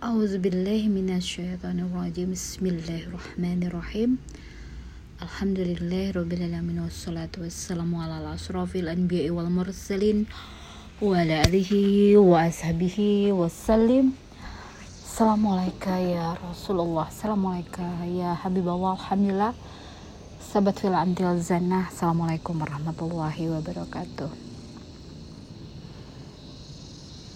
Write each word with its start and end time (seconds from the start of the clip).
A'udzubillahiminasyaitonirrajim 0.00 2.32
Bismillahirrahmanirrahim. 2.32 4.16
Alhamdulillahirrabbilalamin 5.20 6.88
Wassalatu 6.88 7.44
wassalamu 7.44 8.00
ala 8.00 8.32
asrafil 8.32 8.88
anbiya'i 8.88 9.28
wal 9.28 9.52
mursalin 9.52 10.24
Wa 11.04 11.20
ala 11.20 11.44
alihi 11.44 12.16
wa 12.16 12.48
ashabihi 12.48 13.28
wassalim. 13.28 14.16
Assalamualaikum 15.04 16.00
ya 16.00 16.32
Rasulullah. 16.48 17.12
Assalamualaikum 17.12 17.84
ya 18.16 18.40
Habibullah 18.40 18.96
Alhamdulillah. 18.96 19.52
Sahabat 20.40 20.80
fil 20.80 20.96
antil 20.96 21.36
zanah 21.44 21.92
Assalamualaikum 21.92 22.56
warahmatullahi 22.56 23.52
wabarakatuh. 23.52 24.32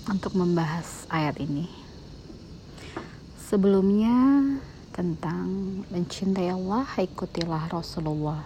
Untuk 0.09 0.33
membahas 0.33 1.05
ayat 1.13 1.37
ini 1.45 1.84
Sebelumnya 3.45 4.41
tentang 4.89 5.85
mencintai 5.93 6.49
Allah, 6.49 6.89
ikutilah 6.97 7.69
Rasulullah. 7.69 8.41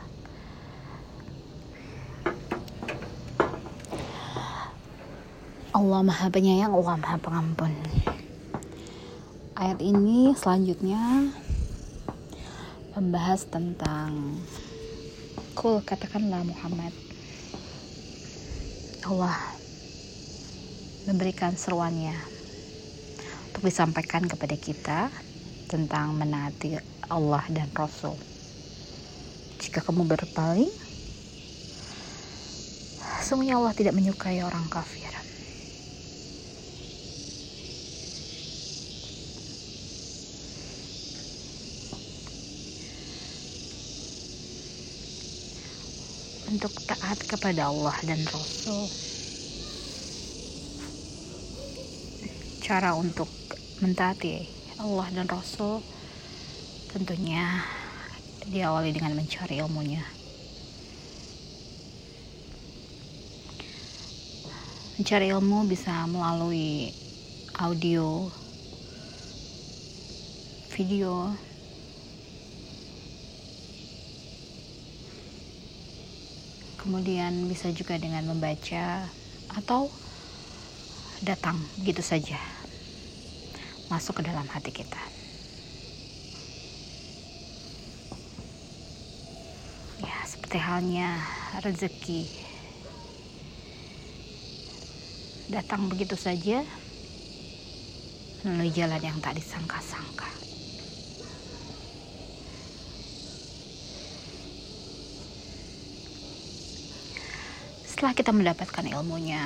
Allah 5.71 6.01
Maha 6.03 6.27
Penyayang, 6.35 6.75
Allah 6.75 6.99
Maha 6.99 7.15
Pengampun. 7.23 7.71
Ayat 9.55 9.79
ini 9.79 10.35
selanjutnya 10.35 11.31
membahas 12.99 13.47
tentang 13.47 14.43
kul 15.55 15.79
katakanlah 15.87 16.43
Muhammad. 16.43 16.91
Allah 19.07 19.39
memberikan 21.07 21.55
seruannya 21.55 22.38
untuk 23.59 23.75
disampaikan 23.75 24.23
kepada 24.23 24.55
kita 24.55 25.11
tentang 25.67 26.15
menaati 26.15 26.79
Allah 27.11 27.43
dan 27.51 27.67
Rasul. 27.75 28.15
Jika 29.59 29.83
kamu 29.83 30.07
berpaling, 30.07 30.71
semuanya 33.19 33.59
Allah 33.59 33.75
tidak 33.75 33.99
menyukai 33.99 34.47
orang 34.47 34.63
kafir. 34.71 35.11
Untuk 46.47 46.71
taat 46.87 47.19
kepada 47.27 47.75
Allah 47.75 47.99
dan 48.07 48.23
Rasul, 48.23 48.87
cara 52.69 52.93
untuk 52.93 53.33
mentaati 53.81 54.45
Allah 54.77 55.09
dan 55.17 55.25
Rasul 55.25 55.81
tentunya 56.93 57.65
diawali 58.45 58.93
dengan 58.93 59.17
mencari 59.17 59.57
ilmunya. 59.57 60.05
Mencari 65.01 65.33
ilmu 65.33 65.65
bisa 65.65 66.05
melalui 66.13 66.93
audio 67.57 68.29
video. 70.77 71.33
Kemudian 76.85 77.49
bisa 77.49 77.73
juga 77.73 77.97
dengan 77.97 78.29
membaca 78.29 79.09
atau 79.57 79.89
datang 81.23 81.59
gitu 81.83 81.99
saja 81.99 82.39
masuk 83.89 84.21
ke 84.21 84.23
dalam 84.29 84.45
hati 84.47 84.71
kita. 84.71 85.01
Ya, 90.05 90.19
seperti 90.29 90.59
halnya 90.61 91.19
rezeki 91.65 92.23
datang 95.49 95.89
begitu 95.89 96.15
saja 96.15 96.61
melalui 98.45 98.71
jalan 98.71 99.01
yang 99.01 99.19
tak 99.25 99.35
disangka-sangka. 99.41 100.29
Setelah 107.89 108.15
kita 108.15 108.31
mendapatkan 108.31 108.87
ilmunya, 108.95 109.43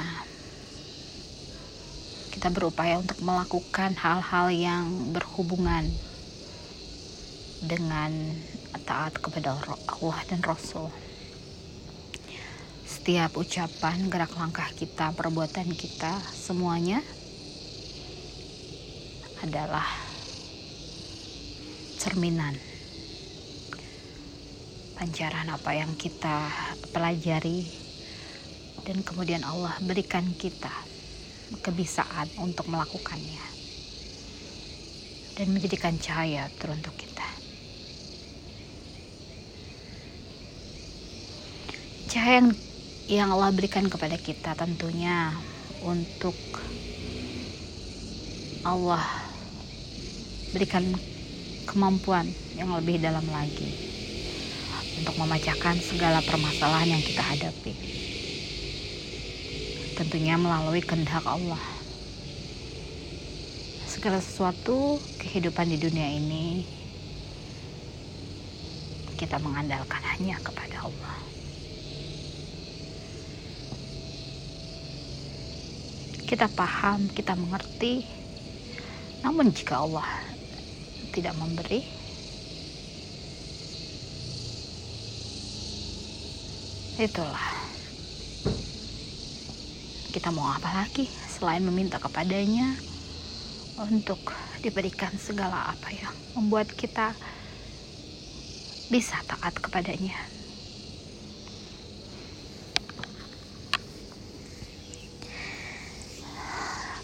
kita 2.42 2.58
berupaya 2.58 2.98
untuk 2.98 3.22
melakukan 3.22 3.94
hal-hal 3.94 4.50
yang 4.50 5.14
berhubungan 5.14 5.86
dengan 7.62 8.10
taat 8.82 9.14
kepada 9.14 9.54
Allah 9.62 10.18
dan 10.26 10.42
Rasul. 10.42 10.90
Setiap 12.82 13.38
ucapan, 13.38 14.10
gerak 14.10 14.34
langkah 14.34 14.66
kita, 14.74 15.14
perbuatan 15.14 15.70
kita, 15.70 16.18
semuanya 16.34 16.98
adalah 19.46 19.86
cerminan 22.02 22.58
pancaran 24.98 25.46
apa 25.46 25.78
yang 25.78 25.94
kita 25.94 26.50
pelajari 26.90 27.70
dan 28.82 29.06
kemudian 29.06 29.46
Allah 29.46 29.78
berikan 29.86 30.26
kita 30.34 30.90
kebisaan 31.60 32.28
untuk 32.40 32.68
melakukannya. 32.72 33.44
Dan 35.36 35.52
menjadikan 35.52 35.96
cahaya 36.00 36.48
teruntuk 36.60 36.92
kita. 36.96 37.24
Cahaya 42.12 42.44
yang, 42.44 42.50
yang 43.08 43.28
Allah 43.32 43.52
berikan 43.52 43.88
kepada 43.88 44.16
kita 44.20 44.52
tentunya 44.56 45.32
untuk 45.84 46.36
Allah 48.62 49.02
berikan 50.52 50.84
kemampuan 51.64 52.28
yang 52.56 52.72
lebih 52.76 53.00
dalam 53.00 53.24
lagi. 53.32 53.72
Untuk 55.00 55.16
memecahkan 55.18 55.80
segala 55.80 56.20
permasalahan 56.22 56.94
yang 56.94 57.02
kita 57.02 57.24
hadapi 57.24 57.74
tentunya 59.92 60.40
melalui 60.40 60.80
kehendak 60.80 61.24
Allah. 61.28 61.60
Segala 63.84 64.18
sesuatu 64.24 64.96
kehidupan 65.20 65.68
di 65.68 65.76
dunia 65.76 66.08
ini 66.16 66.64
kita 69.20 69.38
mengandalkan 69.38 70.02
hanya 70.16 70.40
kepada 70.42 70.88
Allah. 70.88 71.16
Kita 76.26 76.48
paham, 76.50 77.06
kita 77.12 77.36
mengerti. 77.38 78.02
Namun 79.22 79.54
jika 79.54 79.84
Allah 79.84 80.08
tidak 81.14 81.38
memberi, 81.38 81.86
itulah 86.98 87.61
kita 90.12 90.28
mau 90.28 90.44
apa 90.44 90.84
lagi 90.84 91.08
selain 91.08 91.64
meminta 91.64 91.96
kepadanya 91.96 92.76
untuk 93.80 94.20
diberikan 94.60 95.08
segala 95.16 95.72
apa 95.72 95.88
yang 95.88 96.12
membuat 96.36 96.68
kita 96.68 97.16
bisa 98.92 99.16
taat 99.24 99.56
kepadanya. 99.56 100.12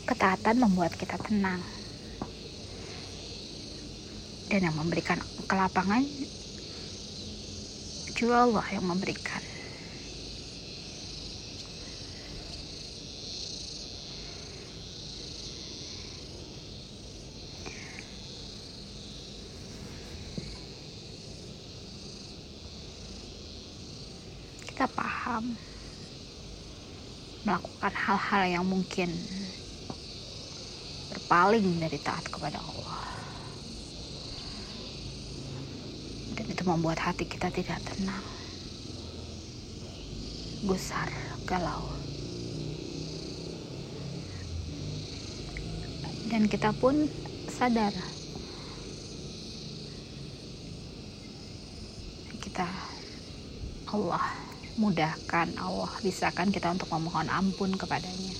Ketaatan 0.04 0.60
membuat 0.60 0.92
kita 0.92 1.16
tenang. 1.16 1.64
Dan 4.52 4.68
yang 4.68 4.76
memberikan 4.76 5.16
kelapangan 5.48 6.04
juga 8.12 8.44
Allah 8.44 8.66
yang 8.68 8.84
memberikan. 8.84 9.57
Kita 24.78 24.94
paham. 24.94 25.58
Melakukan 27.42 27.90
hal-hal 27.98 28.42
yang 28.46 28.62
mungkin 28.62 29.10
berpaling 31.10 31.82
dari 31.82 31.98
taat 31.98 32.22
kepada 32.30 32.62
Allah. 32.62 33.02
Dan 36.38 36.46
itu 36.46 36.62
membuat 36.62 37.02
hati 37.02 37.26
kita 37.26 37.50
tidak 37.50 37.82
tenang. 37.90 38.22
Gusar 40.62 41.10
galau. 41.42 41.90
Dan 46.30 46.46
kita 46.46 46.70
pun 46.78 47.10
sadar. 47.50 47.90
Kita 52.38 52.70
Allah 53.90 54.48
mudahkan. 54.78 55.58
Allah 55.58 55.90
bisakan 56.00 56.54
kita 56.54 56.70
untuk 56.70 56.86
memohon 56.94 57.26
ampun 57.26 57.74
kepadanya. 57.74 58.34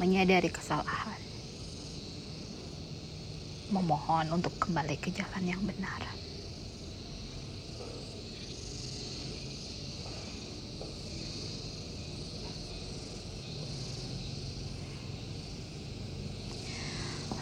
Menyadari 0.00 0.48
kesalahan. 0.48 1.20
Memohon 3.68 4.32
untuk 4.32 4.56
kembali 4.56 4.96
ke 4.96 5.12
jalan 5.12 5.44
yang 5.44 5.60
benar. 5.68 6.00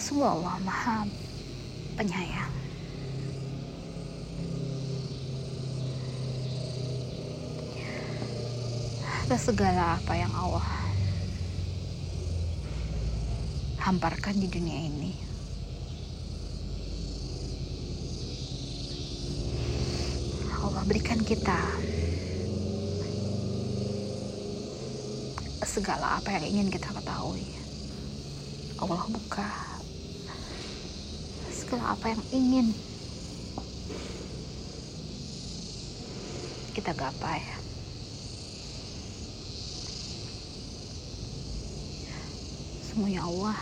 Sungguh 0.04 0.28
Allah 0.28 0.60
maha 0.60 1.08
penyayang. 1.96 2.63
Atas 9.24 9.48
segala 9.48 9.96
apa 9.96 10.20
yang 10.20 10.28
Allah 10.36 10.68
hamparkan 13.80 14.36
di 14.36 14.52
dunia 14.52 14.84
ini. 14.84 15.16
Allah 20.60 20.84
berikan 20.84 21.24
kita 21.24 21.56
segala 25.64 26.20
apa 26.20 26.28
yang 26.36 26.44
ingin 26.60 26.68
kita 26.68 26.92
ketahui. 26.92 27.48
Allah 28.76 29.08
buka 29.08 29.48
segala 31.48 31.96
apa 31.96 32.12
yang 32.12 32.20
ingin 32.28 32.76
kita 36.76 36.92
gapai 36.92 37.63
semuanya 42.94 43.26
Allah 43.26 43.58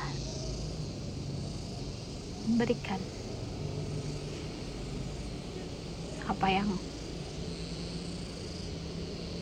memberikan 2.45 3.01
apa 6.29 6.47
yang 6.53 6.69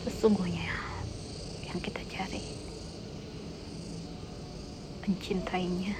sesungguhnya 0.07 0.71
yang 1.67 1.75
kita 1.83 1.99
cari 2.07 2.39
mencintainya 5.03 5.91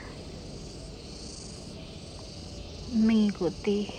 mengikuti 2.95 3.91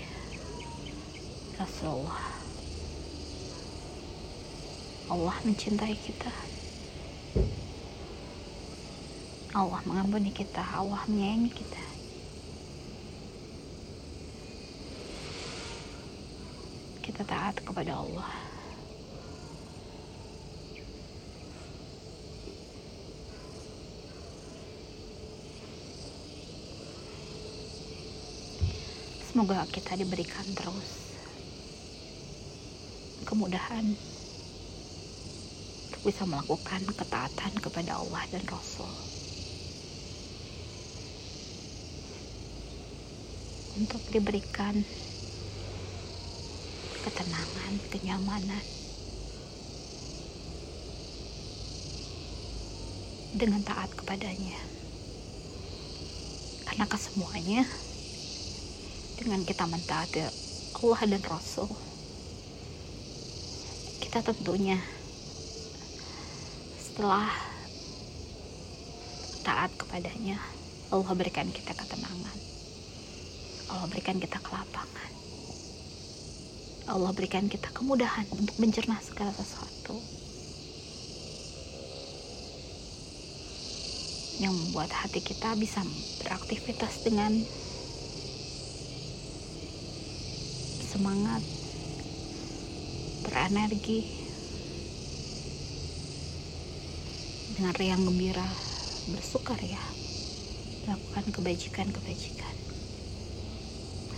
Rasulullah. 1.60 2.32
Allah 5.12 5.36
mencintai 5.44 6.00
kita. 6.00 6.32
Allah 9.52 9.84
mengampuni 9.84 10.32
kita. 10.32 10.64
Allah 10.64 11.04
menyayangi 11.04 11.52
kita. 11.52 11.84
Kita 17.04 17.20
taat 17.28 17.60
kepada 17.60 18.00
Allah. 18.00 18.32
Semoga 29.28 29.68
kita 29.68 29.96
diberikan 30.00 30.44
terus 30.56 31.12
kemudahan 33.28 33.84
untuk 35.88 36.02
bisa 36.04 36.24
melakukan 36.24 36.84
ketaatan 36.88 37.52
kepada 37.60 38.00
Allah 38.00 38.24
dan 38.32 38.44
Rasul. 38.48 38.92
Untuk 43.76 44.02
diberikan 44.12 44.84
ketenangan, 47.02 47.72
kenyamanan 47.88 48.64
dengan 53.32 53.64
taat 53.64 53.88
kepadanya. 53.96 54.60
Karena 56.68 56.84
kesemuanya 56.88 57.64
dengan 59.22 59.46
kita 59.46 59.70
mentaati 59.70 60.18
Allah 60.82 61.00
dan 61.06 61.22
Rasul 61.22 61.70
kita 64.02 64.18
tentunya 64.18 64.82
setelah 66.74 67.30
taat 69.46 69.70
kepadanya 69.78 70.42
Allah 70.90 71.14
berikan 71.14 71.46
kita 71.54 71.70
ketenangan 71.70 72.51
Allah 73.72 73.88
berikan 73.88 74.20
kita 74.20 74.36
kelapangan 74.44 75.10
Allah 76.92 77.12
berikan 77.16 77.48
kita 77.48 77.72
kemudahan 77.72 78.28
untuk 78.36 78.56
mencerna 78.60 79.00
segala 79.00 79.32
sesuatu 79.32 79.96
yang 84.42 84.52
membuat 84.52 84.90
hati 84.90 85.22
kita 85.22 85.54
bisa 85.54 85.80
beraktivitas 86.20 87.06
dengan 87.06 87.30
semangat, 90.92 91.40
berenergi, 93.24 94.02
dengan 97.56 97.72
riang 97.80 98.02
gembira, 98.04 98.44
bersukar 99.14 99.56
ya, 99.62 99.80
melakukan 100.84 101.24
kebajikan-kebajikan. 101.32 102.61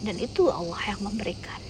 Dan 0.04 0.20
itu 0.20 0.52
Allah 0.52 0.76
yang 0.92 1.00
memberikan. 1.00 1.64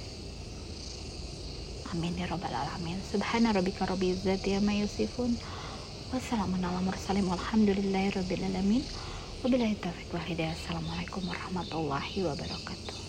Amin 1.95 2.19
ya 2.19 2.27
rabbal 2.27 2.51
alamin. 2.51 2.99
Subhana 3.07 3.55
rabbika 3.55 3.87
rabbil 3.87 4.19
izzati 4.19 4.59
amma 4.59 4.75
yasifun. 4.75 5.39
Wassalamualaikum 6.11 7.31
warahmatullahi 7.31 8.11
wabarakatuh. 8.19 8.91
Wabillahi 9.47 9.79
taufiq 9.79 10.11
wal 10.11 10.27
hidayah. 10.27 10.59
Assalamualaikum 10.59 11.23
warahmatullahi 11.31 12.27
wabarakatuh. 12.27 13.04